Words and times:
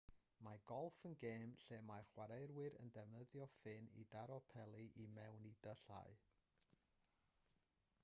mae 0.45 0.59
golff 0.69 1.03
yn 1.09 1.17
gêm 1.23 1.53
lle 1.65 1.77
mae 1.89 2.07
chwaraewyr 2.13 2.77
yn 2.85 2.91
defnyddio 2.97 3.49
ffyn 3.57 3.93
i 4.05 4.09
daro 4.17 4.41
peli 4.57 4.85
i 5.07 5.09
mewn 5.21 5.49
i 5.55 5.57
dyllau 5.69 6.21